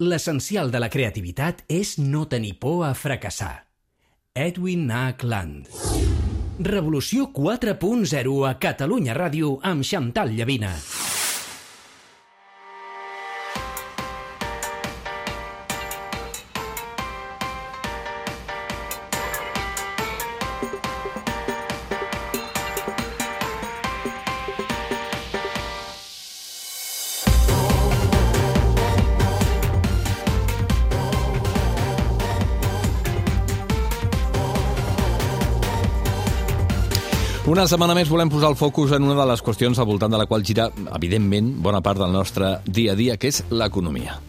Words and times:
L'essencial 0.00 0.70
de 0.72 0.80
la 0.80 0.86
creativitat 0.88 1.58
és 1.68 1.98
no 2.00 2.22
tenir 2.24 2.54
por 2.62 2.86
a 2.86 2.94
fracassar. 2.96 3.66
Edwin 4.32 4.88
H. 4.88 5.28
Land. 5.28 5.68
Revolució 6.64 7.28
4.0 7.36 8.38
a 8.48 8.54
Catalunya 8.56 9.12
Ràdio 9.12 9.58
amb 9.60 9.84
Xantal 9.84 10.32
Llavina. 10.32 10.72
Una 37.50 37.64
setmana 37.66 37.96
més 37.98 38.06
volem 38.06 38.30
posar 38.30 38.52
el 38.52 38.54
focus 38.54 38.92
en 38.94 39.02
una 39.02 39.16
de 39.18 39.24
les 39.26 39.40
qüestions 39.42 39.80
al 39.82 39.88
voltant 39.88 40.14
de 40.14 40.20
la 40.20 40.28
qual 40.30 40.46
gira, 40.46 40.68
evidentment, 40.94 41.50
bona 41.66 41.82
part 41.82 41.98
del 41.98 42.14
nostre 42.14 42.60
dia 42.78 42.94
a 42.94 43.00
dia, 43.02 43.18
que 43.18 43.34
és 43.34 43.42
l'economia. 43.50 44.20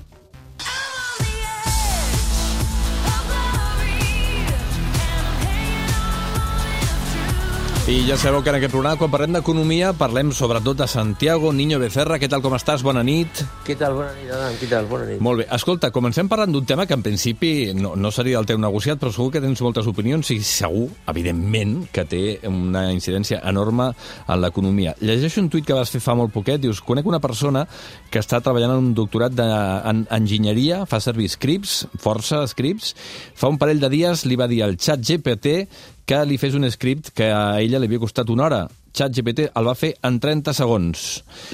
I 7.90 8.06
ja 8.06 8.14
sabeu 8.14 8.44
que 8.46 8.52
en 8.52 8.60
aquest 8.60 8.76
programa, 8.76 8.94
quan 9.00 9.10
parlem 9.10 9.34
d'economia, 9.34 9.88
parlem 9.98 10.30
sobretot 10.38 10.78
de 10.78 10.86
Santiago 10.86 11.50
Niño 11.50 11.80
Becerra. 11.82 12.20
Què 12.22 12.28
tal, 12.30 12.44
com 12.46 12.54
estàs? 12.54 12.84
Bona 12.86 13.02
nit. 13.02 13.42
Què 13.66 13.74
tal? 13.74 13.96
Bona 13.98 14.12
nit, 14.14 14.30
Adam. 14.30 14.58
Què 14.60 14.68
tal? 14.70 14.86
Bona 14.86 15.08
nit. 15.10 15.18
Molt 15.26 15.42
bé. 15.42 15.48
Escolta, 15.58 15.90
comencem 15.90 16.30
parlant 16.30 16.54
d'un 16.54 16.68
tema 16.70 16.86
que 16.86 16.94
en 16.94 17.02
principi 17.02 17.72
no, 17.74 17.96
no 17.98 18.12
seria 18.14 18.38
el 18.38 18.46
teu 18.46 18.60
negociat, 18.62 19.00
però 19.02 19.10
segur 19.10 19.32
que 19.34 19.42
tens 19.42 19.64
moltes 19.66 19.90
opinions 19.90 20.30
i 20.30 20.38
segur, 20.46 20.92
evidentment, 21.10 21.88
que 21.90 22.06
té 22.06 22.22
una 22.46 22.84
incidència 22.94 23.42
enorme 23.50 23.90
en 23.90 24.42
l'economia. 24.46 24.94
Llegeixo 25.02 25.42
un 25.42 25.50
tuit 25.50 25.66
que 25.66 25.80
vas 25.80 25.90
fer 25.90 26.04
fa 26.06 26.14
molt 26.14 26.36
poquet, 26.38 26.62
dius, 26.62 26.84
conec 26.86 27.10
una 27.10 27.20
persona 27.24 27.66
que 28.14 28.22
està 28.22 28.44
treballant 28.46 28.76
en 28.76 28.92
un 28.92 28.94
doctorat 28.94 29.34
de, 29.34 29.50
en 29.90 30.06
enginyeria, 30.22 30.84
fa 30.86 31.02
servir 31.02 31.32
scripts, 31.34 31.88
força 31.98 32.46
scripts, 32.46 32.94
fa 33.34 33.50
un 33.50 33.58
parell 33.58 33.82
de 33.82 33.90
dies 33.90 34.28
li 34.30 34.38
va 34.38 34.46
dir 34.52 34.62
al 34.68 34.78
xat 34.78 35.02
GPT 35.02 35.66
que 36.12 36.18
li 36.28 36.36
fes 36.36 36.58
un 36.60 36.68
script 36.68 37.14
que 37.16 37.30
a 37.32 37.62
ella 37.64 37.80
li 37.80 37.88
havia 37.88 38.02
costat 38.04 38.28
una 38.34 38.44
hora. 38.50 38.62
ChatGPT 38.92 39.46
el 39.56 39.68
va 39.70 39.76
fer 39.80 39.94
en 40.04 40.18
30 40.20 40.52
segons. 40.58 41.04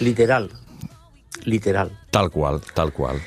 Literal. 0.01 0.47
Literal. 1.45 1.91
Tal 2.09 2.31
qual, 2.33 2.57
tal 2.73 2.89
qual. 2.95 3.19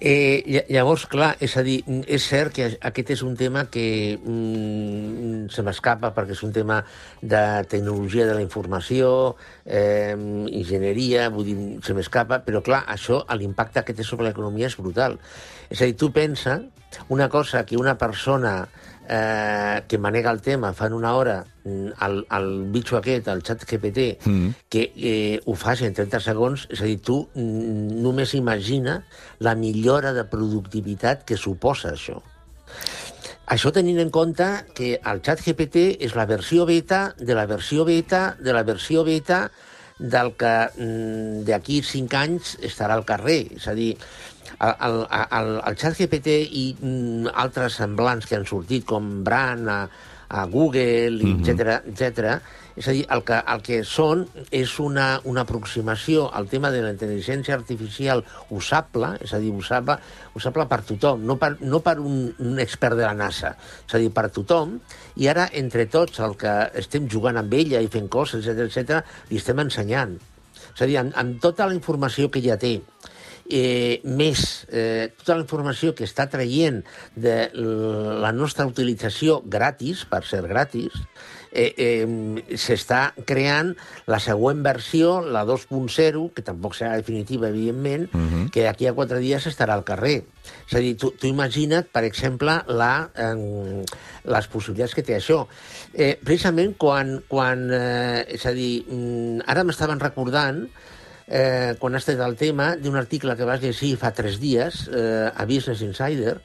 Eh, 0.00 0.42
ll- 0.50 0.64
llavors, 0.74 1.04
clar, 1.06 1.36
és 1.38 1.52
a 1.56 1.62
dir, 1.62 1.76
és 2.10 2.24
cert 2.26 2.50
que 2.56 2.66
aquest 2.82 3.12
és 3.14 3.22
un 3.22 3.36
tema 3.38 3.68
que 3.70 4.18
mm, 4.18 5.46
se 5.54 5.62
m'escapa 5.62 6.10
perquè 6.16 6.34
és 6.34 6.42
un 6.42 6.50
tema 6.52 6.80
de 7.22 7.42
tecnologia 7.70 8.26
de 8.26 8.34
la 8.34 8.42
informació, 8.42 9.36
eh, 9.64 10.10
enginyeria, 10.18 11.28
vull 11.30 11.46
dir, 11.46 11.56
se 11.86 11.94
m'escapa, 11.94 12.40
però 12.42 12.64
clar, 12.66 12.82
això, 12.90 13.22
l'impacte 13.38 13.84
que 13.86 13.94
té 13.94 14.02
sobre 14.02 14.26
l'economia 14.26 14.66
és 14.66 14.76
brutal. 14.76 15.20
És 15.70 15.80
a 15.80 15.86
dir, 15.86 15.94
tu 15.94 16.10
pensa 16.10 16.58
una 17.08 17.28
cosa 17.30 17.62
que 17.64 17.78
una 17.78 17.94
persona 17.98 18.64
eh, 19.08 19.82
que 19.88 19.98
manega 19.98 20.30
el 20.30 20.40
tema 20.40 20.72
fa 20.72 20.86
en 20.86 20.94
una 20.94 21.14
hora 21.14 21.44
mm, 21.64 21.88
el, 22.06 22.20
el 22.38 22.48
bitxo 22.72 22.98
aquest, 22.98 23.28
el 23.28 23.42
xat 23.44 23.64
GPT, 23.68 24.06
mm. 24.24 24.48
que 24.68 24.84
eh, 24.96 25.40
ho 25.44 25.54
faci 25.54 25.86
en 25.88 25.96
30 25.96 26.20
segons, 26.24 26.66
és 26.70 26.82
a 26.82 26.88
dir, 26.88 27.00
tu 27.04 27.22
mm, 27.34 28.00
només 28.04 28.34
imagina 28.38 29.02
la 29.40 29.54
millora 29.54 30.14
de 30.16 30.24
productivitat 30.28 31.24
que 31.28 31.36
suposa 31.40 31.92
això. 31.94 32.22
Això 33.44 33.68
tenint 33.76 34.00
en 34.00 34.08
compte 34.08 34.46
que 34.76 34.94
el 34.96 35.20
xat 35.24 35.42
GPT 35.44 35.98
és 36.06 36.14
la 36.16 36.24
versió 36.24 36.64
beta 36.64 37.10
de 37.18 37.34
la 37.36 37.44
versió 37.44 37.84
beta 37.84 38.38
de 38.40 38.54
la 38.56 38.62
versió 38.64 39.04
beta 39.04 39.50
del 39.98 40.32
que 40.38 40.54
mm, 40.74 41.44
d'aquí 41.48 41.80
cinc 41.86 42.14
anys 42.18 42.54
estarà 42.66 42.96
al 42.98 43.06
carrer. 43.08 43.40
És 43.58 43.68
a 43.70 43.74
dir, 43.78 43.92
el, 44.58 44.74
el, 44.88 44.98
el, 45.38 45.52
el 45.70 45.78
xat 45.80 45.98
GPT 46.00 46.38
i 46.44 46.64
mm, 46.74 47.34
altres 47.44 47.78
semblants 47.82 48.26
que 48.28 48.38
han 48.38 48.48
sortit, 48.48 48.86
com 48.88 49.22
Bran, 49.26 49.68
a, 50.28 50.44
Google, 50.50 51.20
etc 51.34 51.80
etc. 51.86 52.36
És 52.74 52.88
a 52.90 52.92
dir, 52.94 53.04
el 53.14 53.22
que, 53.22 53.36
el 53.38 53.60
que 53.62 53.76
són 53.86 54.24
és 54.50 54.72
una, 54.82 55.20
una 55.30 55.44
aproximació 55.44 56.26
al 56.34 56.48
tema 56.50 56.72
de 56.74 56.80
la 56.82 56.90
intel·ligència 56.94 57.54
artificial 57.54 58.24
usable, 58.50 59.12
és 59.22 59.34
a 59.36 59.38
dir, 59.38 59.52
usable, 59.54 59.96
usable 60.34 60.66
per 60.70 60.80
tothom, 60.88 61.22
no 61.28 61.38
per, 61.38 61.52
no 61.62 61.80
per 61.86 62.00
un, 62.02 62.26
un 62.42 62.58
expert 62.62 62.98
de 62.98 63.06
la 63.06 63.14
NASA, 63.14 63.54
és 63.86 63.94
a 63.94 64.02
dir, 64.02 64.10
per 64.14 64.26
tothom, 64.34 64.74
i 65.22 65.30
ara, 65.30 65.46
entre 65.54 65.86
tots, 65.86 66.18
el 66.26 66.34
que 66.40 66.54
estem 66.82 67.06
jugant 67.10 67.38
amb 67.38 67.54
ella 67.54 67.82
i 67.84 67.90
fent 67.92 68.10
coses, 68.10 68.42
etc 68.42 68.66
etc, 68.66 69.18
li 69.30 69.38
estem 69.38 69.62
ensenyant. 69.62 70.18
És 70.74 70.82
a 70.82 70.90
dir, 70.90 70.98
amb, 70.98 71.14
amb 71.20 71.38
tota 71.42 71.70
la 71.70 71.78
informació 71.78 72.26
que 72.32 72.42
ja 72.42 72.58
té, 72.58 72.80
eh, 73.50 74.00
més 74.04 74.64
eh, 74.70 75.12
tota 75.18 75.36
la 75.36 75.44
informació 75.44 75.94
que 75.94 76.06
està 76.08 76.26
traient 76.32 76.82
de 77.16 77.36
la 77.54 78.32
nostra 78.32 78.66
utilització 78.66 79.42
gratis, 79.44 80.04
per 80.08 80.24
ser 80.28 80.42
gratis, 80.48 80.96
eh, 81.54 81.72
eh, 81.78 82.56
s'està 82.58 83.14
creant 83.26 83.72
la 84.10 84.18
següent 84.20 84.62
versió, 84.64 85.20
la 85.22 85.44
2.0, 85.46 86.26
que 86.34 86.44
tampoc 86.44 86.74
serà 86.76 86.96
definitiva, 86.98 87.48
evidentment, 87.48 88.08
uh 88.12 88.20
-huh. 88.20 88.50
que 88.50 88.64
d'aquí 88.64 88.86
a 88.86 88.92
quatre 88.92 89.18
dies 89.20 89.46
estarà 89.46 89.74
al 89.74 89.84
carrer. 89.84 90.24
És 90.68 90.74
a 90.74 90.78
dir, 90.78 90.96
tu, 90.96 91.12
tu 91.12 91.26
imagina't, 91.26 91.86
per 91.92 92.04
exemple, 92.04 92.62
la, 92.66 93.10
eh, 93.14 93.84
les 94.24 94.46
possibilitats 94.48 94.94
que 94.94 95.02
té 95.02 95.16
això. 95.16 95.46
Eh, 95.92 96.18
precisament 96.22 96.76
quan, 96.76 97.22
quan 97.28 97.70
eh, 97.72 98.26
és 98.28 98.44
a 98.46 98.50
dir, 98.50 98.84
mm, 98.88 99.40
ara 99.46 99.64
m'estaven 99.64 100.00
recordant 100.00 100.68
eh, 101.26 101.74
quan 101.80 101.94
has 101.94 102.06
tret 102.06 102.20
el 102.24 102.36
tema 102.40 102.74
d'un 102.76 102.96
article 103.00 103.36
que 103.36 103.48
vas 103.48 103.62
llegir 103.62 103.96
fa 104.00 104.12
tres 104.16 104.40
dies 104.42 104.86
eh, 104.92 105.30
a 105.30 105.46
Business 105.48 105.82
Insider 105.86 106.38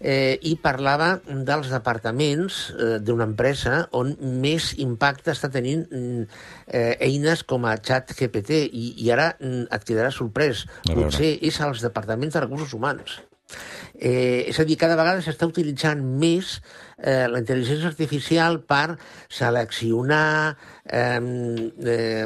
eh, 0.00 0.38
i 0.42 0.56
parlava 0.60 1.10
dels 1.26 1.70
departaments 1.72 2.60
eh, 2.74 2.92
d'una 3.04 3.28
empresa 3.28 3.84
on 3.96 4.14
més 4.42 4.72
impacte 4.82 5.34
està 5.34 5.50
tenint 5.52 5.86
mm, 5.86 6.28
eh, 6.66 6.94
eines 7.06 7.44
com 7.44 7.66
a 7.68 7.76
xat 7.78 8.14
GPT 8.18 8.64
i, 8.66 8.94
i 9.04 9.10
ara 9.14 9.32
mm, 9.38 9.66
et 9.70 9.88
quedaràs 9.88 10.20
sorprès. 10.22 10.64
Potser 10.88 11.36
és 11.46 11.60
als 11.64 11.84
departaments 11.84 12.36
de 12.36 12.46
recursos 12.46 12.74
humans. 12.76 13.20
Eh, 14.00 14.48
és 14.48 14.56
a 14.56 14.64
dir, 14.64 14.78
cada 14.80 14.96
vegada 14.96 15.20
s'està 15.20 15.44
utilitzant 15.44 16.00
més 16.00 16.54
eh, 16.96 17.26
la 17.28 17.40
intel·ligència 17.42 17.90
artificial 17.90 18.60
per 18.64 18.96
seleccionar, 19.28 20.56
eh, 20.86 21.18
eh, 21.84 22.24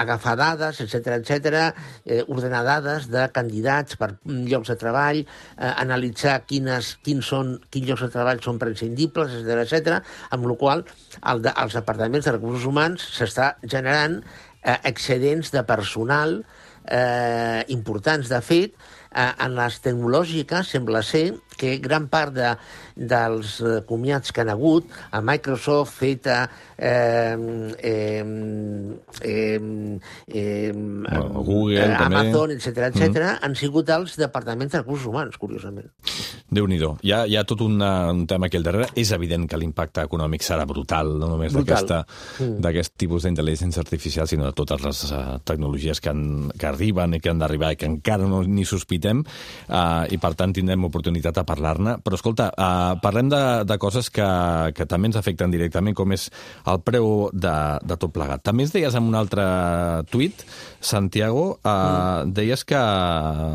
agafar 0.00 0.36
dades, 0.40 0.80
etc 0.80 1.18
etc, 1.18 1.58
eh, 2.06 2.22
ordenar 2.24 2.62
dades 2.64 3.10
de 3.12 3.26
candidats 3.36 3.98
per 4.00 4.14
mm, 4.14 4.46
llocs 4.48 4.72
de 4.72 4.78
treball, 4.80 5.20
eh, 5.20 5.72
analitzar 5.84 6.38
quines, 6.48 6.94
quins, 7.04 7.28
són, 7.34 7.58
quins 7.68 7.90
llocs 7.90 8.06
de 8.06 8.12
treball 8.14 8.40
són 8.44 8.60
prescindibles, 8.62 9.36
etc 9.42 9.66
etc, 9.66 10.00
amb 10.32 10.48
la 10.48 10.56
qual 10.62 10.86
el 11.20 11.44
de, 11.44 11.52
els 11.52 11.76
departaments 11.76 12.30
de 12.30 12.36
recursos 12.38 12.64
humans 12.70 13.04
s'està 13.18 13.52
generant 13.68 14.22
eh, 14.62 14.78
excedents 14.88 15.52
de 15.52 15.64
personal 15.68 16.40
eh, 16.88 17.64
importants. 17.68 18.32
De 18.32 18.40
fet, 18.44 18.74
eh, 19.14 19.32
en 19.44 19.56
les 19.58 19.80
tecnològiques 19.84 20.74
sembla 20.74 21.02
ser 21.06 21.24
que 21.60 21.76
gran 21.84 22.08
part 22.12 22.32
de, 22.36 22.54
dels 22.96 23.58
eh, 23.60 23.80
comiats 23.88 24.32
que 24.32 24.42
han 24.44 24.52
hagut 24.52 24.88
a 25.12 25.20
Microsoft, 25.24 25.98
Feta, 26.00 26.40
eh, 26.76 27.36
eh, 27.78 28.24
eh, 29.20 29.60
eh, 30.26 30.72
Bueno, 30.72 31.44
Google, 31.44 31.84
eh. 31.84 31.94
Amazon, 31.94 32.56
etc 32.56 32.88
etc, 32.90 33.08
mm. 33.10 33.38
han 33.44 33.56
sigut 33.58 33.90
els 33.92 34.16
departaments 34.20 34.72
de 34.72 34.82
recursos 34.82 35.06
humans, 35.10 35.36
curiosament. 35.40 35.90
déu 36.50 36.66
nhi 36.66 36.80
hi, 36.80 37.12
ha, 37.14 37.20
hi 37.28 37.36
ha 37.38 37.44
tot 37.46 37.60
una, 37.62 38.10
un 38.10 38.24
tema 38.26 38.48
aquí 38.48 38.58
al 38.58 38.64
darrere. 38.66 38.88
És 38.98 39.12
evident 39.14 39.46
que 39.48 39.58
l'impacte 39.60 40.02
econòmic 40.02 40.42
serà 40.42 40.64
brutal, 40.66 41.12
no 41.20 41.28
només 41.30 41.54
d'aquesta- 41.54 42.02
d'aquest 42.40 42.96
tipus 42.98 43.26
d'intel·ligència 43.26 43.82
artificial, 43.84 44.26
sinó 44.26 44.48
de 44.48 44.52
totes 44.56 44.82
les 44.82 45.02
uh, 45.12 45.38
tecnologies 45.44 46.00
que, 46.00 46.10
han, 46.10 46.50
que 46.58 46.66
arriben 46.66 47.14
i 47.14 47.20
que 47.20 47.30
han 47.30 47.38
d'arribar 47.38 47.72
i 47.74 47.78
que 47.78 47.86
encara 47.86 48.26
no 48.26 48.42
ni 48.42 48.64
sospitem, 48.64 49.22
uh, 49.68 50.06
i 50.10 50.18
per 50.18 50.34
tant 50.34 50.54
tindrem 50.56 50.88
oportunitat 50.88 51.38
de 51.38 51.44
parlar-ne. 51.50 51.98
Però 52.06 52.18
escolta, 52.18 52.48
uh, 52.54 52.94
parlem 53.02 53.30
de, 53.32 53.42
de 53.68 53.78
coses 53.82 54.10
que, 54.14 54.26
que 54.76 54.86
també 54.90 55.10
ens 55.10 55.18
afecten 55.20 55.52
directament, 55.52 55.96
com 55.98 56.14
és 56.16 56.28
el 56.70 56.80
preu 56.86 57.28
de, 57.34 57.56
de 57.84 57.98
tot 58.00 58.14
plegat. 58.14 58.44
També 58.46 58.66
ens 58.66 58.74
deies 58.74 58.96
en 58.96 59.10
un 59.10 59.18
altre 59.18 59.44
tuit, 60.12 60.44
Santiago, 60.80 61.46
uh, 61.60 61.70
mm. 61.70 62.34
deies 62.38 62.64
que 62.68 62.80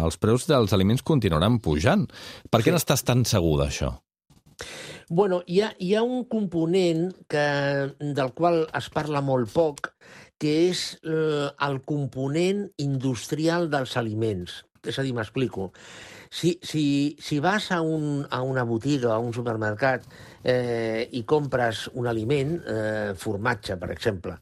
els 0.05 0.19
preus 0.21 0.49
dels 0.51 0.75
aliments 0.75 1.05
continuaran 1.05 1.61
pujant. 1.63 2.07
Per 2.51 2.61
què 2.61 2.71
Sí. 2.71 2.75
n'estàs 2.75 3.05
tan 3.07 3.23
segur 3.29 3.59
d'això? 3.61 3.95
Bueno, 5.09 5.43
hi 5.45 5.59
ha, 5.61 5.69
hi 5.77 5.93
ha 5.93 6.01
un 6.01 6.23
component 6.25 7.11
que, 7.29 7.45
del 7.99 8.31
qual 8.33 8.63
es 8.73 8.87
parla 8.89 9.21
molt 9.21 9.51
poc, 9.53 9.91
que 10.41 10.53
és 10.71 10.81
eh, 11.05 11.47
el 11.67 11.77
component 11.85 12.65
industrial 12.81 13.69
dels 13.71 13.95
aliments. 14.01 14.63
És 14.85 14.97
a 14.99 15.05
dir, 15.05 15.13
m'explico. 15.17 15.71
Si, 16.35 16.49
si, 16.67 17.15
si 17.25 17.39
vas 17.39 17.69
a, 17.71 17.79
un, 17.81 18.25
a 18.29 18.41
una 18.43 18.63
botiga 18.67 19.13
a 19.13 19.19
un 19.23 19.31
supermercat 19.33 20.03
eh, 20.43 21.07
i 21.15 21.21
compres 21.23 21.85
un 21.93 22.09
aliment, 22.11 22.57
eh, 22.73 23.13
formatge, 23.15 23.77
per 23.79 23.89
exemple, 23.93 24.35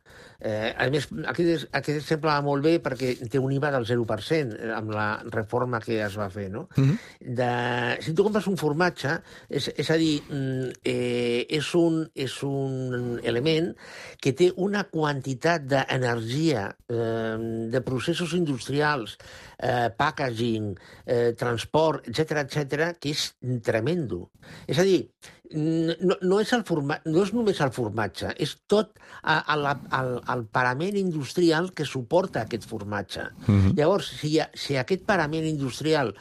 Eh, 0.43 0.73
a 0.75 0.89
més, 0.91 1.05
aquest, 1.31 1.69
aquest 1.71 2.09
va 2.19 2.35
molt 2.43 2.65
bé 2.65 2.73
perquè 2.83 3.13
té 3.31 3.39
un 3.39 3.53
IVA 3.55 3.69
del 3.77 3.85
0% 3.87 4.57
eh, 4.57 4.71
amb 4.75 4.91
la 4.91 5.07
reforma 5.31 5.79
que 5.79 6.01
es 6.03 6.17
va 6.19 6.27
fer, 6.33 6.49
no? 6.51 6.65
Mm 6.75 6.83
-hmm. 6.83 6.97
de, 7.39 8.01
si 8.03 8.13
tu 8.13 8.23
compres 8.23 8.47
un 8.47 8.57
formatge, 8.57 9.21
és, 9.47 9.71
és 9.75 9.89
a 9.89 9.97
dir, 9.97 10.21
mm, 10.27 10.69
eh, 10.83 11.45
és, 11.49 11.73
un, 11.75 12.09
és 12.13 12.43
un 12.43 13.21
element 13.23 13.71
que 14.19 14.33
té 14.33 14.51
una 14.55 14.83
quantitat 14.83 15.61
d'energia, 15.63 16.75
eh, 16.89 17.37
de 17.71 17.81
processos 17.81 18.33
industrials, 18.33 19.17
eh, 19.57 19.89
packaging, 19.95 20.77
eh, 21.05 21.33
transport, 21.37 22.07
etc 22.07 22.43
etc, 22.43 22.99
que 22.99 23.09
és 23.09 23.35
tremendo. 23.61 24.29
És 24.67 24.77
a 24.77 24.83
dir, 24.83 25.07
no, 25.53 26.17
no, 26.21 26.39
és 26.41 26.51
el 26.55 26.63
forma, 26.67 26.99
no 27.05 27.23
és 27.23 27.33
només 27.35 27.59
el 27.63 27.71
formatge, 27.75 28.33
és 28.41 28.55
tot 28.71 28.93
a, 29.21 29.39
a 29.39 29.57
la, 29.59 29.73
el, 29.99 30.13
el 30.33 30.45
parament 30.53 30.97
industrial 30.99 31.71
que 31.77 31.85
suporta 31.85 32.43
aquest 32.43 32.67
formatge. 32.69 33.27
Mm 33.45 33.59
-hmm. 33.59 33.77
Llavors, 33.77 34.09
si, 34.19 34.39
si 34.53 34.77
aquest 34.77 35.05
parament 35.05 35.45
industrial 35.45 36.13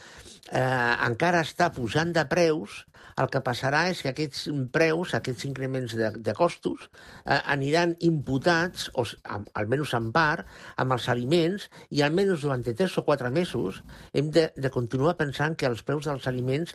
eh, 0.51 0.95
encara 1.07 1.41
està 1.41 1.71
pujant 1.73 2.13
de 2.13 2.25
preus, 2.25 2.85
el 3.21 3.29
que 3.33 3.41
passarà 3.45 3.83
és 3.91 4.01
que 4.03 4.11
aquests 4.13 4.47
preus, 4.73 5.13
aquests 5.17 5.43
increments 5.49 5.91
de, 5.97 6.07
de 6.25 6.33
costos, 6.37 6.79
eh, 7.25 7.39
aniran 7.55 7.95
imputats, 8.05 8.89
o 8.95 9.05
almenys 9.59 9.93
en 9.97 10.11
part, 10.15 10.41
amb 10.81 10.95
els 10.95 11.05
aliments, 11.13 11.61
i 11.93 11.97
almenys 12.05 12.41
durant 12.45 12.63
tres 12.65 12.97
o 12.97 13.03
quatre 13.05 13.29
mesos 13.33 13.81
hem 14.13 14.31
de, 14.33 14.45
de 14.55 14.69
continuar 14.73 15.17
pensant 15.19 15.55
que 15.59 15.67
els 15.69 15.83
preus 15.85 16.05
dels 16.09 16.27
aliments 16.31 16.69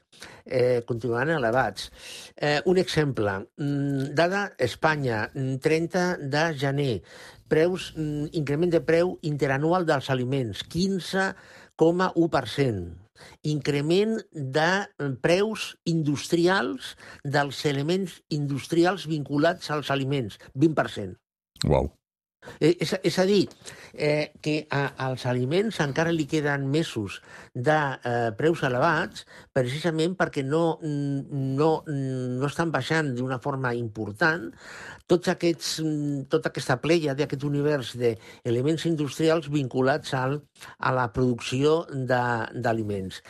eh, 0.44 0.80
continuaran 0.88 1.36
elevats. 1.38 1.90
Eh, 2.36 2.60
un 2.66 2.76
exemple, 2.78 3.32
mm, 3.58 4.14
dada 4.18 4.52
Espanya, 4.58 5.30
30 5.34 6.16
mm, 6.18 6.30
de 6.30 6.54
gener, 6.58 7.02
preus, 7.48 7.94
mm, 7.96 8.26
increment 8.38 8.72
de 8.72 8.80
preu 8.84 9.18
interanual 9.26 9.86
dels 9.88 10.10
aliments, 10.14 10.64
15,1% 10.68 13.07
increment 13.40 14.18
de 14.32 14.70
eh, 14.86 15.10
preus 15.20 15.70
industrials 15.88 16.94
dels 17.22 17.64
elements 17.64 18.20
industrials 18.28 19.06
vinculats 19.10 19.70
als 19.70 19.90
aliments, 19.90 20.38
20%. 20.54 21.16
Wow. 21.66 21.97
Eh, 22.60 22.74
és, 22.80 22.94
és 23.02 23.18
a 23.18 23.24
dir, 23.28 23.42
eh, 23.94 24.30
que 24.42 24.66
a, 24.70 24.82
als 25.08 25.26
aliments 25.30 25.80
encara 25.84 26.12
li 26.14 26.26
queden 26.30 26.68
mesos 26.72 27.20
de 27.54 27.76
eh, 27.76 28.30
preus 28.38 28.62
elevats 28.66 29.24
precisament 29.54 30.16
perquè 30.18 30.44
no, 30.46 30.78
no, 30.82 31.70
no 31.88 32.48
estan 32.48 32.72
baixant 32.74 33.14
d'una 33.16 33.40
forma 33.42 33.74
important 33.76 34.48
tots 35.08 35.32
aquests, 35.32 35.78
tota 36.28 36.52
aquesta 36.52 36.78
pleia 36.82 37.16
d'aquest 37.16 37.46
univers 37.48 37.94
d'elements 37.98 38.84
industrials 38.90 39.48
vinculats 39.52 40.12
al, 40.18 40.38
a 40.78 40.92
la 40.92 41.08
producció 41.14 41.80
d'aliments. 41.88 43.22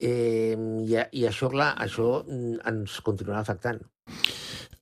Eh, 0.00 0.56
i, 0.56 0.96
I 0.96 1.26
això, 1.30 1.52
clar, 1.52 1.74
això 1.86 2.20
ens 2.26 3.00
continuarà 3.06 3.44
afectant. 3.44 3.84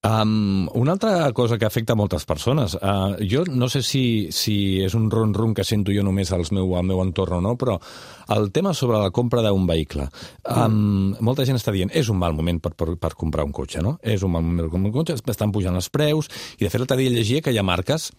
Um, 0.09 0.69
una 0.73 0.93
altra 0.93 1.33
cosa 1.33 1.59
que 1.59 1.67
afecta 1.67 1.97
moltes 1.99 2.25
persones. 2.25 2.75
Uh, 2.81 3.19
jo 3.29 3.43
no 3.51 3.69
sé 3.69 3.83
si, 3.83 4.29
si 4.33 4.81
és 4.85 4.95
un 4.97 5.11
ron-ron 5.11 5.53
que 5.55 5.67
sento 5.67 5.93
jo 5.93 6.05
només 6.07 6.31
al 6.33 6.47
meu, 6.55 6.77
al 6.79 6.87
meu 6.89 7.03
entorn 7.03 7.39
o 7.39 7.41
no, 7.45 7.57
però 7.61 7.77
el 8.37 8.49
tema 8.55 8.73
sobre 8.75 9.01
la 9.03 9.11
compra 9.11 9.43
d'un 9.45 9.67
vehicle. 9.69 10.07
Um, 10.45 10.79
mm. 10.79 11.25
Molta 11.29 11.45
gent 11.49 11.61
està 11.61 11.75
dient 11.75 11.93
és 11.93 12.09
un 12.09 12.21
mal 12.21 12.37
moment 12.37 12.63
per, 12.63 12.73
per, 12.79 12.95
per 12.97 13.13
comprar 13.19 13.45
un 13.45 13.53
cotxe, 13.53 13.83
no? 13.85 13.99
És 14.01 14.25
un 14.25 14.33
mal 14.33 14.47
moment 14.47 14.65
per 14.65 14.73
comprar 14.77 14.93
un 14.93 14.97
cotxe, 15.01 15.19
estan 15.35 15.53
pujant 15.53 15.77
els 15.77 15.91
preus, 15.93 16.31
i 16.57 16.65
de 16.65 16.73
fet 16.73 16.81
l'altre 16.81 17.01
dia 17.03 17.13
llegia 17.13 17.43
que 17.45 17.53
hi 17.53 17.61
ha 17.61 17.67
marques 17.67 18.13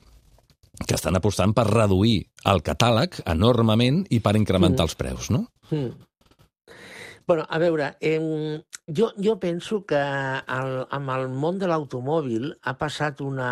que 0.85 0.95
estan 0.95 1.17
apostant 1.17 1.55
per 1.55 1.65
reduir 1.67 2.21
el 2.47 2.61
catàleg 2.63 3.17
enormement 3.25 4.03
i 4.13 4.21
per 4.23 4.37
incrementar 4.37 4.85
mm. 4.85 4.87
els 4.87 4.99
preus, 4.99 5.33
no? 5.33 5.47
Mm. 5.71 6.08
Bueno, 7.29 7.45
a 7.47 7.59
veure, 7.59 7.95
eh, 8.01 8.63
jo, 8.87 9.11
jo 9.23 9.35
penso 9.39 9.85
que 9.85 9.97
el, 10.01 10.71
amb 10.97 11.11
el 11.13 11.27
món 11.29 11.59
de 11.61 11.67
l'automòbil 11.69 12.47
ha 12.65 12.73
passat 12.79 13.21
una, 13.21 13.49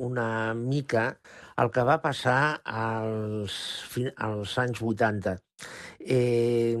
una 0.00 0.54
mica 0.56 1.02
el 1.60 1.68
que 1.74 1.84
va 1.84 1.98
passar 2.00 2.38
als, 2.64 3.58
als 4.16 4.54
anys 4.62 4.80
80. 4.80 5.34
Eh, 6.00 6.72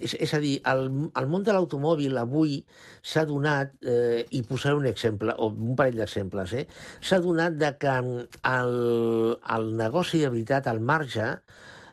és, 0.00 0.16
és 0.26 0.34
a 0.34 0.42
dir, 0.42 0.56
el, 0.72 0.82
el 1.22 1.30
món 1.30 1.46
de 1.46 1.54
l'automòbil 1.54 2.18
avui 2.18 2.58
s'ha 2.98 3.22
donat, 3.30 3.78
eh, 3.86 4.24
i 4.34 4.42
posaré 4.42 4.74
un 4.80 4.90
exemple, 4.90 5.38
o 5.38 5.52
un 5.54 5.78
parell 5.78 6.02
d'exemples, 6.02 6.56
eh, 6.64 6.66
s'ha 6.98 7.22
donat 7.22 7.62
de 7.62 7.70
que 7.78 7.94
el, 7.94 8.74
el 9.54 9.72
negoci 9.84 10.26
de 10.26 10.34
veritat, 10.34 10.66
el 10.74 10.82
marge, 10.82 11.36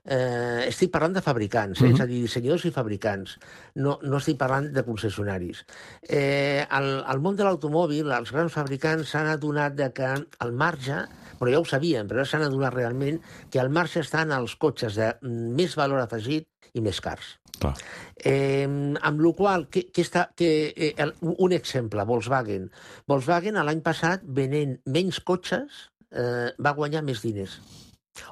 eh, 0.05 0.67
estic 0.67 0.91
parlant 0.91 1.15
de 1.15 1.23
fabricants, 1.23 1.79
eh? 1.79 1.83
mm 1.83 1.89
-hmm. 1.89 1.95
és 1.95 2.01
a 2.01 2.05
dir, 2.05 2.21
dissenyadors 2.21 2.65
i 2.65 2.71
fabricants, 2.71 3.37
no, 3.75 3.99
no 4.03 4.17
estic 4.17 4.37
parlant 4.37 4.71
de 4.73 4.83
concessionaris. 4.83 5.65
Eh, 6.01 6.65
al, 6.69 7.03
al 7.05 7.19
món 7.19 7.35
de 7.35 7.43
l'automòbil, 7.43 8.11
els 8.11 8.31
grans 8.31 8.51
fabricants 8.51 9.09
s'han 9.09 9.27
adonat 9.27 9.75
de 9.75 9.91
que 9.93 10.13
el 10.39 10.51
marge, 10.51 11.05
però 11.39 11.51
ja 11.51 11.59
ho 11.59 11.65
sabien, 11.65 12.07
però 12.07 12.25
s'han 12.25 12.43
adonat 12.43 12.73
realment 12.73 13.21
que 13.49 13.59
el 13.59 13.69
marge 13.69 13.99
està 13.99 14.21
en 14.21 14.31
els 14.31 14.55
cotxes 14.55 14.95
de 14.95 15.15
més 15.21 15.75
valor 15.75 15.99
afegit 15.99 16.47
i 16.73 16.81
més 16.81 16.99
cars. 16.99 17.39
Clar. 17.59 17.75
Eh, 18.17 18.67
amb 19.01 19.21
la 19.21 19.31
qual 19.37 19.69
que, 19.69 19.85
que 19.91 20.01
està, 20.01 20.31
que, 20.35 20.73
eh, 20.75 20.93
el, 20.97 21.13
un 21.21 21.51
exemple, 21.51 22.03
Volkswagen. 22.03 22.71
Volkswagen 23.07 23.55
l'any 23.55 23.81
passat, 23.81 24.21
venent 24.23 24.79
menys 24.85 25.19
cotxes, 25.19 25.91
eh, 26.11 26.49
va 26.59 26.75
guanyar 26.75 27.03
més 27.03 27.21
diners. 27.21 27.59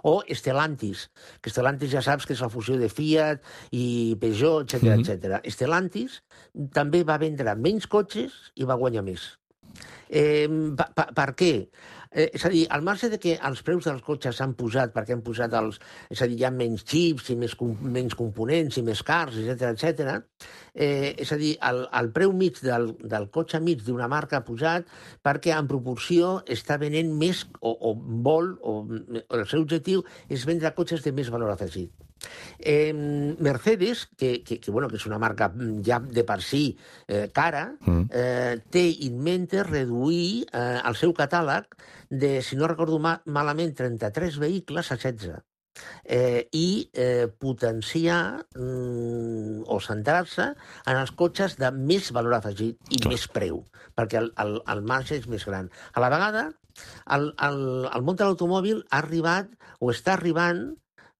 O 0.04 0.22
Stellantis, 0.30 1.10
que 1.42 1.50
Stellantis 1.50 1.92
ja 1.94 2.02
saps 2.06 2.26
que 2.26 2.34
és 2.34 2.42
la 2.42 2.50
fusió 2.54 2.78
de 2.78 2.90
Fiat 2.90 3.44
i 3.72 4.16
Peugeot, 4.22 4.66
etc 4.66 4.82
mm 4.84 4.90
-hmm. 4.90 5.42
etc. 5.42 5.54
Stellantis 5.54 6.22
també 6.74 7.04
va 7.04 7.18
vendre 7.18 7.56
menys 7.56 7.88
cotxes 7.88 8.32
i 8.56 8.64
va 8.64 8.76
guanyar 8.76 9.04
més. 9.04 9.41
Eh, 10.10 10.48
per, 10.78 10.88
per, 10.98 11.08
per 11.16 11.28
què? 11.40 11.54
Eh, 12.12 12.28
és 12.36 12.44
a 12.44 12.50
dir, 12.52 12.66
al 12.76 12.82
marge 12.84 13.08
de 13.08 13.18
que 13.24 13.38
els 13.48 13.62
preus 13.64 13.86
dels 13.88 14.02
cotxes 14.04 14.36
s'han 14.36 14.52
posat 14.60 14.92
perquè 14.92 15.16
han 15.16 15.24
posat 15.24 15.54
els... 15.56 15.80
És 16.12 16.20
a 16.20 16.28
dir, 16.28 16.42
hi 16.42 16.44
ha 16.44 16.52
menys 16.52 16.84
xips 16.84 17.32
i 17.32 17.38
més, 17.40 17.56
menys 17.96 18.18
components 18.20 18.82
i 18.82 18.84
més 18.84 19.04
cars, 19.08 19.40
etc 19.40 19.72
etc. 19.72 20.20
Eh, 20.76 21.16
és 21.24 21.32
a 21.32 21.40
dir, 21.40 21.54
el, 21.70 21.86
el 22.02 22.12
preu 22.12 22.36
mig 22.36 22.60
del, 22.66 22.92
del 23.16 23.30
cotxe 23.32 23.64
mig 23.64 23.88
d'una 23.88 24.12
marca 24.12 24.42
ha 24.42 24.48
pujat 24.48 24.92
perquè 25.24 25.56
en 25.56 25.72
proporció 25.72 26.38
està 26.52 26.76
venent 26.82 27.16
més 27.16 27.46
o, 27.62 27.72
o 27.72 27.96
vol, 27.96 28.58
o, 28.60 28.82
o 28.84 29.40
el 29.40 29.48
seu 29.48 29.64
objectiu 29.64 30.04
és 30.28 30.48
vendre 30.48 30.76
cotxes 30.76 31.08
de 31.08 31.16
més 31.16 31.32
valor 31.32 31.56
afegit. 31.56 32.11
Eh, 32.60 32.94
Mercedes, 32.94 34.08
que, 34.18 34.44
que, 34.44 34.60
que, 34.60 34.72
bueno, 34.72 34.90
que 34.90 35.00
és 35.00 35.06
una 35.10 35.20
marca 35.22 35.50
ja 35.86 36.00
de 36.02 36.24
per 36.28 36.40
si 36.46 36.64
eh, 37.08 37.30
cara, 37.34 37.72
mm. 37.82 38.04
eh, 38.10 38.58
té 38.70 38.86
in 39.08 39.22
mente 39.24 39.64
reduir 39.66 40.46
eh, 40.52 40.82
el 40.86 40.98
seu 41.00 41.16
catàleg 41.18 41.72
de, 42.10 42.42
si 42.46 42.60
no 42.60 42.70
recordo 42.70 43.00
ma 43.02 43.18
malament, 43.26 43.74
33 43.78 44.38
vehicles 44.42 44.92
a 44.92 45.00
16 45.02 45.42
eh, 46.04 46.48
i 46.52 46.90
eh, 46.94 47.28
potenciar 47.40 48.46
mm, 48.56 49.64
o 49.68 49.80
centrar-se 49.82 50.52
en 50.86 50.98
els 50.98 51.14
cotxes 51.18 51.58
de 51.62 51.72
més 51.76 52.12
valor 52.16 52.38
afegit 52.40 52.78
i 52.90 53.00
Clar. 53.00 53.14
més 53.14 53.28
preu, 53.32 53.64
perquè 53.96 54.22
el, 54.22 54.32
el, 54.44 54.60
el 54.74 54.84
marge 54.84 55.18
és 55.18 55.28
més 55.32 55.46
gran. 55.48 55.72
A 55.94 56.04
la 56.04 56.12
vegada, 56.14 56.50
el, 57.16 57.32
el, 57.48 57.62
el 57.92 58.06
món 58.06 58.20
de 58.20 58.28
l'automòbil 58.28 58.86
ha 58.90 59.02
arribat 59.02 59.52
o 59.80 59.92
està 59.94 60.16
arribant 60.18 60.70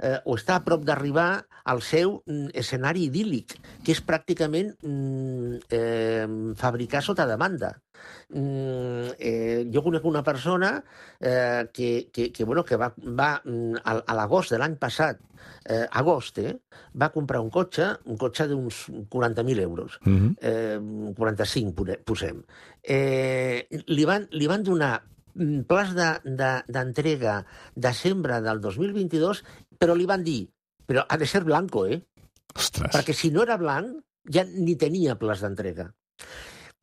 eh, 0.02 0.18
o 0.26 0.36
està 0.40 0.58
a 0.58 0.66
prop 0.66 0.84
d'arribar 0.86 1.46
al 1.72 1.82
seu 1.86 2.18
mm, 2.26 2.52
escenari 2.58 3.06
idíl·lic, 3.08 3.56
que 3.86 3.94
és 3.94 4.02
pràcticament 4.06 4.74
mm, 4.82 5.62
eh, 5.70 6.26
fabricar 6.58 7.04
sota 7.06 7.28
demanda. 7.30 7.76
Mm, 8.34 9.14
eh, 9.20 9.68
jo 9.70 9.84
conec 9.86 10.06
una 10.10 10.24
persona 10.26 10.74
eh, 11.20 11.68
que, 11.74 12.10
que, 12.12 12.32
que, 12.34 12.46
bueno, 12.46 12.66
que 12.66 12.80
va, 12.82 12.90
va 12.98 13.36
mm, 13.44 13.84
a, 13.84 14.00
a 14.02 14.18
l'agost 14.18 14.56
de 14.56 14.62
l'any 14.62 14.80
passat, 14.82 15.22
eh, 15.70 15.86
agost, 16.02 16.42
eh, 16.42 16.56
va 16.98 17.12
comprar 17.14 17.44
un 17.44 17.52
cotxe, 17.54 17.92
un 18.10 18.18
cotxe 18.18 18.48
d'uns 18.50 18.82
40.000 19.14 19.62
euros, 19.62 20.00
mm 20.06 20.18
-hmm. 20.18 20.36
eh, 20.42 21.14
45 21.18 22.02
posem. 22.06 22.42
Eh, 22.82 23.68
li, 23.86 24.06
van, 24.06 24.28
li 24.32 24.48
van 24.48 24.64
donar 24.64 24.96
mm, 25.36 25.66
plans 25.70 25.94
d'entrega 25.96 27.36
de, 27.42 27.44
de, 27.44 27.82
desembre 27.90 28.42
del 28.46 28.62
2022 28.64 29.44
però 29.82 29.96
li 29.98 30.06
van 30.10 30.24
dir, 30.24 30.46
però 30.86 31.06
ha 31.08 31.18
de 31.18 31.28
ser 31.30 31.44
blanco, 31.48 31.88
eh? 31.88 32.02
Ostres. 32.54 32.92
Perquè 32.94 33.16
si 33.16 33.32
no 33.32 33.46
era 33.46 33.58
blanc, 33.58 34.02
ja 34.30 34.44
ni 34.46 34.76
tenia 34.78 35.18
plaç 35.18 35.42
d'entrega. 35.46 35.88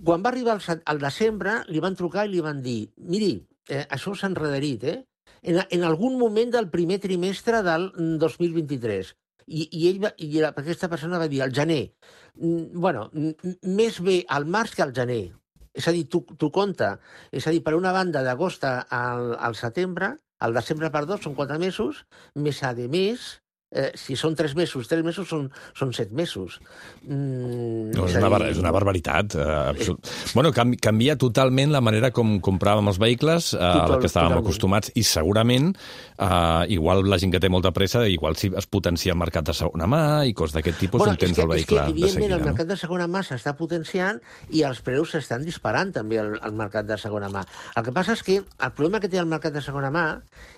Quan 0.04 0.22
va 0.24 0.32
arribar 0.32 0.56
al, 0.56 0.80
al 0.86 1.00
desembre, 1.02 1.60
li 1.68 1.82
van 1.82 1.96
trucar 1.98 2.26
i 2.26 2.32
li 2.32 2.42
van 2.42 2.62
dir, 2.62 2.80
miri, 3.10 3.32
eh, 3.68 3.84
això 3.94 4.14
s'ha 4.14 4.30
enredarit, 4.30 4.84
eh? 4.84 4.98
En, 5.42 5.60
en 5.62 5.84
algun 5.86 6.18
moment 6.18 6.50
del 6.54 6.70
primer 6.70 6.98
trimestre 7.02 7.62
del 7.66 7.90
2023. 8.18 9.12
I, 9.48 9.64
i, 9.64 9.84
ell 9.88 10.00
va, 10.02 10.10
i 10.20 10.42
aquesta 10.44 10.90
persona 10.92 11.20
va 11.20 11.28
dir 11.30 11.40
al 11.44 11.54
gener, 11.56 11.82
mm, 12.36 12.80
bueno, 12.80 13.06
mm, 13.12 13.54
més 13.78 14.00
bé 14.04 14.20
al 14.28 14.44
març 14.46 14.74
que 14.76 14.84
al 14.84 14.94
gener. 14.96 15.22
És 15.78 15.86
a 15.86 15.94
dir, 15.94 16.06
tu, 16.10 16.24
tu 16.38 16.50
compta. 16.54 16.96
És 17.30 17.46
a 17.46 17.54
dir, 17.54 17.62
per 17.66 17.76
una 17.78 17.92
banda, 17.94 18.24
d'agost 18.26 18.64
al, 18.68 19.34
al 19.38 19.54
setembre, 19.58 20.16
al 20.42 20.54
desembre, 20.54 20.90
perdó, 20.94 21.18
són 21.22 21.36
quatre 21.38 21.58
mesos, 21.62 22.04
més 22.34 22.62
a 22.66 22.72
de 22.74 22.88
més, 22.90 23.28
eh, 23.70 23.90
si 23.98 24.16
són 24.16 24.36
tres 24.38 24.54
mesos, 24.56 24.88
tres 24.88 25.04
mesos 25.04 25.28
són, 25.28 25.48
són 25.76 25.92
set 25.96 26.12
mesos. 26.16 26.58
Mm, 27.04 27.92
no, 27.94 28.06
és, 28.08 28.16
una, 28.16 28.30
bar 28.32 28.42
és 28.48 28.60
una 28.60 28.72
barbaritat. 28.74 29.36
Eh, 29.36 29.46
absolut. 29.74 30.08
Eh. 30.08 30.30
Bueno, 30.34 30.52
canvi, 30.56 30.78
canvia 30.80 31.18
totalment 31.20 31.72
la 31.74 31.82
manera 31.84 32.10
com 32.14 32.38
compràvem 32.44 32.88
els 32.92 33.00
vehicles, 33.02 33.52
eh, 33.54 33.58
Total, 33.58 33.84
a 33.84 33.88
la 33.92 34.00
que 34.00 34.08
estàvem 34.08 34.32
totalment. 34.32 34.46
acostumats, 34.46 34.92
i 34.94 35.04
segurament, 35.04 35.70
eh, 36.16 36.64
igual 36.74 37.04
la 37.08 37.18
gent 37.20 37.34
que 37.34 37.40
té 37.40 37.48
molta 37.52 37.72
pressa, 37.72 38.06
igual 38.08 38.36
si 38.36 38.50
es 38.56 38.66
potencia 38.66 39.12
el 39.12 39.18
mercat 39.18 39.44
de 39.50 39.56
segona 39.56 39.86
mà 39.86 40.02
i 40.26 40.34
coses 40.34 40.56
d'aquest 40.56 40.78
tipus, 40.78 41.04
bueno, 41.04 41.16
tens 41.16 41.36
que, 41.36 41.42
el 41.42 41.48
vehicle 41.48 41.84
que, 41.86 41.92
de 41.92 42.08
seguida. 42.08 42.36
el 42.36 42.44
mercat 42.44 42.66
de 42.66 42.76
segona 42.76 43.08
mà 43.08 43.22
s'està 43.26 43.54
potenciant 43.56 44.20
i 44.50 44.62
els 44.62 44.80
preus 44.80 45.12
s'estan 45.12 45.44
disparant 45.44 45.92
també 45.92 46.18
al, 46.18 46.38
al 46.42 46.56
mercat 46.56 46.86
de 46.88 46.96
segona 46.98 47.28
mà. 47.28 47.44
El 47.76 47.84
que 47.84 47.92
passa 47.92 48.16
és 48.16 48.24
que 48.24 48.40
el 48.40 48.72
problema 48.72 49.00
que 49.00 49.08
té 49.08 49.20
el 49.20 49.28
mercat 49.28 49.52
de 49.52 49.62
segona 49.64 49.90
mà 49.92 50.06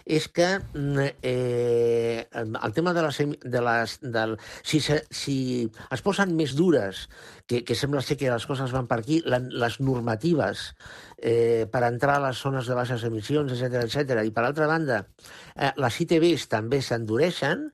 és 0.07 0.29
que 0.29 0.59
mm, 0.59 1.11
eh, 1.23 2.27
el 2.33 2.73
tema 2.73 2.93
de 2.95 3.00
de 3.01 3.09
les... 3.09 3.21
De 3.43 3.65
les 3.65 3.97
del, 4.01 4.37
si, 4.63 4.81
se, 4.85 5.01
si 5.11 5.37
es 5.93 6.03
posen 6.05 6.35
més 6.37 6.55
dures, 6.59 7.07
que, 7.51 7.63
que 7.67 7.77
sembla 7.79 8.03
ser 8.05 8.17
que 8.21 8.31
les 8.31 8.47
coses 8.47 8.73
van 8.75 8.89
per 8.91 9.01
aquí, 9.03 9.21
la, 9.27 9.41
les 9.41 9.81
normatives 9.83 10.71
eh, 11.19 11.67
per 11.71 11.83
entrar 11.89 12.19
a 12.19 12.27
les 12.29 12.41
zones 12.41 12.69
de 12.71 12.77
baixes 12.79 13.05
emissions, 13.09 13.53
etc 13.57 13.83
etc. 13.85 14.23
i 14.27 14.35
per 14.35 14.45
altra 14.47 14.69
banda, 14.71 15.03
eh, 15.57 15.73
les 15.81 16.01
ITBs 16.05 16.47
també 16.53 16.81
s'endureixen, 16.85 17.67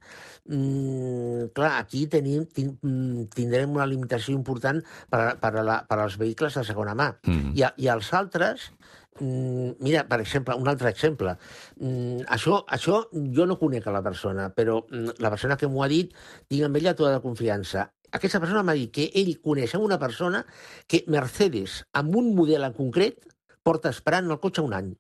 mm, 0.49 1.51
clar, 1.57 1.75
aquí 1.83 2.07
tenim, 2.13 2.47
mm, 2.47 3.29
tindrem 3.35 3.77
una 3.77 3.87
limitació 3.87 4.35
important 4.35 4.83
per, 5.11 5.37
per, 5.43 5.53
a 5.55 5.67
la, 5.67 5.81
per 5.89 6.01
als 6.01 6.19
vehicles 6.19 6.57
de 6.57 6.65
segona 6.65 6.95
mà. 6.95 7.13
Mm. 7.27 7.53
I, 7.55 7.67
I 7.85 7.93
els 7.93 8.13
altres 8.17 8.71
mira, 9.21 10.05
per 10.09 10.21
exemple, 10.21 10.55
un 10.55 10.69
altre 10.69 10.91
exemple. 10.91 11.37
Mm, 11.81 12.27
això, 12.37 12.63
això 12.69 13.03
jo 13.13 13.47
no 13.47 13.59
conec 13.61 13.87
a 13.87 13.95
la 13.95 14.03
persona, 14.05 14.49
però 14.55 14.81
mm, 14.85 15.19
la 15.25 15.33
persona 15.35 15.57
que 15.57 15.69
m'ho 15.69 15.85
ha 15.85 15.91
dit, 15.93 16.15
tinc 16.49 16.67
amb 16.67 16.81
ella 16.81 16.95
tota 16.95 17.17
la 17.17 17.25
confiança. 17.25 17.89
Aquesta 18.17 18.41
persona 18.41 18.63
m'ha 18.63 18.77
dit 18.79 18.93
que 18.95 19.11
ell 19.15 19.35
coneix 19.43 19.75
una 19.75 19.99
persona 19.99 20.45
que 20.87 21.05
Mercedes, 21.13 21.83
amb 21.93 22.17
un 22.17 22.35
model 22.37 22.65
en 22.65 22.77
concret, 22.77 23.21
porta 23.67 23.91
esperant 23.91 24.31
el 24.31 24.41
cotxe 24.41 24.63
un 24.63 24.75
any. 24.75 24.95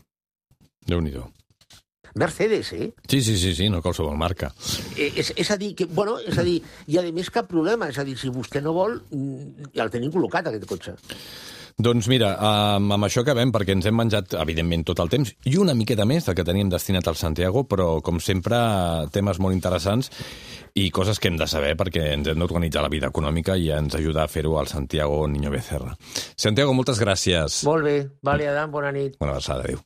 déu 0.86 1.00
nhi 1.00 1.14
Mercedes, 2.16 2.72
eh? 2.72 2.94
Sí, 3.06 3.20
sí, 3.20 3.36
sí, 3.36 3.54
sí, 3.54 3.68
no 3.68 3.82
qualsevol 3.82 4.16
marca. 4.16 4.48
Eh, 4.96 5.10
és, 5.20 5.34
és 5.36 5.50
a 5.52 5.56
dir, 5.60 5.74
que, 5.76 5.84
bueno, 5.84 6.16
és 6.18 6.38
a 6.40 6.44
dir, 6.46 6.62
i 6.88 6.96
a 6.96 7.02
més 7.12 7.28
cap 7.30 7.44
problema, 7.50 7.90
és 7.92 7.98
a 8.00 8.04
dir, 8.08 8.16
si 8.16 8.30
vostè 8.32 8.62
no 8.64 8.72
vol, 8.72 8.96
ja 9.76 9.84
el 9.84 9.92
tenim 9.92 10.14
col·locat, 10.14 10.48
aquest 10.48 10.64
cotxe. 10.70 10.94
Doncs 11.76 12.06
mira, 12.08 12.30
amb, 12.40 12.94
això 13.04 13.20
acabem, 13.20 13.50
perquè 13.52 13.74
ens 13.76 13.84
hem 13.84 13.98
menjat, 14.00 14.32
evidentment, 14.40 14.86
tot 14.88 15.02
el 15.02 15.10
temps, 15.12 15.34
i 15.44 15.58
una 15.60 15.74
miqueta 15.76 16.06
més 16.08 16.24
del 16.24 16.32
que 16.38 16.44
teníem 16.48 16.70
destinat 16.72 17.04
al 17.10 17.18
Santiago, 17.20 17.66
però, 17.68 17.98
com 18.00 18.16
sempre, 18.16 18.56
temes 19.12 19.36
molt 19.44 19.52
interessants 19.52 20.08
i 20.72 20.86
coses 20.88 21.20
que 21.20 21.28
hem 21.28 21.36
de 21.36 21.44
saber 21.48 21.74
perquè 21.76 22.06
ens 22.14 22.32
hem 22.32 22.40
d'organitzar 22.40 22.80
la 22.80 22.92
vida 22.92 23.10
econòmica 23.12 23.58
i 23.60 23.68
ens 23.76 23.96
ajuda 24.00 24.24
a 24.24 24.32
fer-ho 24.32 24.56
al 24.56 24.72
Santiago 24.72 25.26
Niño 25.28 25.52
Becerra. 25.52 25.92
Santiago, 26.32 26.72
moltes 26.72 26.96
gràcies. 26.96 27.60
Molt 27.68 27.84
bé. 27.84 27.96
Vale, 28.24 28.48
Adam, 28.48 28.72
bona 28.72 28.96
nit. 28.96 29.20
Bona 29.20 29.36
abraçada, 29.36 29.60
adéu. 29.60 29.74